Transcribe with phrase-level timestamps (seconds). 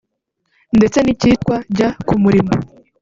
[0.77, 2.53] ndetse n’icyitwa Jya Ku Murimo